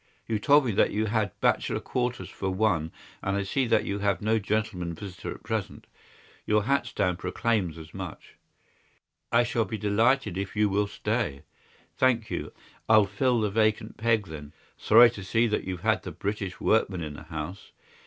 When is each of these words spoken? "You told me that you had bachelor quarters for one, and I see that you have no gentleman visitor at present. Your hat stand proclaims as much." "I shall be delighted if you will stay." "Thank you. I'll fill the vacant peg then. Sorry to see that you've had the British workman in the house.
"You 0.27 0.39
told 0.39 0.65
me 0.65 0.71
that 0.71 0.89
you 0.89 1.05
had 1.05 1.39
bachelor 1.41 1.79
quarters 1.79 2.31
for 2.31 2.49
one, 2.49 2.91
and 3.21 3.37
I 3.37 3.43
see 3.43 3.67
that 3.67 3.85
you 3.85 3.99
have 3.99 4.19
no 4.19 4.39
gentleman 4.39 4.95
visitor 4.95 5.31
at 5.35 5.43
present. 5.43 5.85
Your 6.47 6.63
hat 6.63 6.87
stand 6.87 7.19
proclaims 7.19 7.77
as 7.77 7.93
much." 7.93 8.33
"I 9.31 9.43
shall 9.43 9.63
be 9.63 9.77
delighted 9.77 10.39
if 10.39 10.55
you 10.55 10.69
will 10.69 10.87
stay." 10.87 11.43
"Thank 11.99 12.31
you. 12.31 12.51
I'll 12.89 13.05
fill 13.05 13.41
the 13.41 13.51
vacant 13.51 13.97
peg 13.97 14.25
then. 14.25 14.53
Sorry 14.75 15.11
to 15.11 15.23
see 15.23 15.45
that 15.45 15.65
you've 15.65 15.81
had 15.81 16.01
the 16.01 16.11
British 16.11 16.59
workman 16.59 17.03
in 17.03 17.13
the 17.13 17.25
house. 17.25 17.71